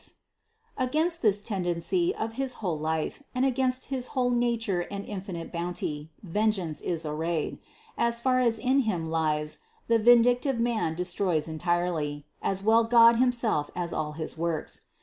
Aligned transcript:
THE 0.79 0.87
CONCEPTION 0.87 1.09
545 1.21 1.21
Against 1.21 1.21
this 1.21 1.47
tendency 1.47 2.15
of 2.15 2.33
his 2.33 2.53
whole 2.55 2.79
life 2.79 3.21
and 3.35 3.45
against 3.45 3.85
his 3.93 4.07
whole 4.17 4.31
nature 4.31 4.81
and 4.89 5.05
infinite 5.05 5.51
bounty, 5.51 6.09
vengeance 6.23 6.81
is 6.81 7.05
arrayed; 7.05 7.59
as 7.99 8.19
far 8.19 8.39
as 8.39 8.57
in 8.57 8.79
him 8.79 9.11
lies, 9.11 9.59
the 9.87 9.99
vindictive 9.99 10.59
man 10.59 10.95
destroys 10.95 11.47
entirely, 11.47 12.25
as 12.41 12.63
well 12.63 12.83
God 12.85 13.17
himself 13.17 13.69
as 13.75 13.93
all 13.93 14.13
his 14.13 14.35
works. 14.35 14.85